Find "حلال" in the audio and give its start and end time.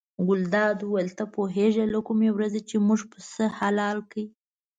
3.59-3.97